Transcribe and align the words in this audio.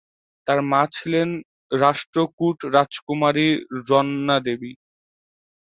তার 0.47 0.59
মা 0.71 0.81
ছিলেন 0.95 1.29
রাষ্ট্রকূট 1.81 2.57
রাজকুমারী 2.75 3.47
রণ্ণাদেবী। 3.87 4.71